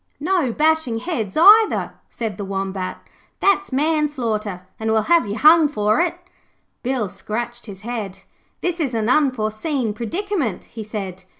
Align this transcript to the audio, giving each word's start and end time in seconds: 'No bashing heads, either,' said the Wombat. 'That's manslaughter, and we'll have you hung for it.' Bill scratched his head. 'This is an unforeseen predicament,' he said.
'No 0.19 0.51
bashing 0.51 0.97
heads, 0.97 1.37
either,' 1.37 1.93
said 2.09 2.37
the 2.37 2.43
Wombat. 2.43 3.05
'That's 3.39 3.71
manslaughter, 3.71 4.65
and 4.79 4.89
we'll 4.89 5.03
have 5.03 5.27
you 5.27 5.35
hung 5.37 5.67
for 5.67 5.99
it.' 6.01 6.17
Bill 6.81 7.07
scratched 7.07 7.67
his 7.67 7.81
head. 7.81 8.23
'This 8.61 8.79
is 8.79 8.93
an 8.95 9.09
unforeseen 9.09 9.93
predicament,' 9.93 10.63
he 10.63 10.83
said. 10.83 11.25